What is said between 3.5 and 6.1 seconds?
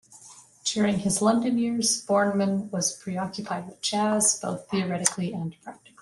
with jazz, both theoretically and practically.